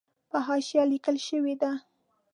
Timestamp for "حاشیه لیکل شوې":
0.47-1.55